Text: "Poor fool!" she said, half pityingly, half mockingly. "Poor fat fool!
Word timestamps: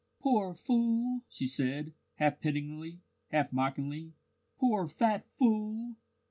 "Poor 0.19 0.55
fool!" 0.55 1.21
she 1.29 1.45
said, 1.45 1.93
half 2.15 2.39
pityingly, 2.41 3.01
half 3.29 3.53
mockingly. 3.53 4.13
"Poor 4.57 4.87
fat 4.87 5.27
fool! 5.29 5.93